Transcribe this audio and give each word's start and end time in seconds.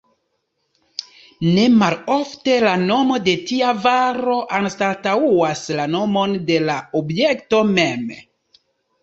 Ne 1.57 1.65
malofte 1.81 2.55
la 2.63 2.71
nomo 2.85 3.19
de 3.27 3.35
tia 3.51 3.75
varo 3.83 4.39
anstataŭas 4.61 5.63
la 5.83 5.87
nomon 5.99 6.35
de 6.49 6.59
la 6.73 6.81
objekto 7.03 7.63
mem. 7.79 8.11